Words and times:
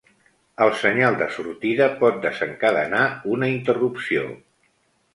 El 0.65 0.71
senyal 0.83 1.17
de 1.19 1.27
sortida 1.35 1.91
pot 2.01 2.19
desencadenar 2.25 3.05
una 3.37 3.55
interrupció. 3.61 4.29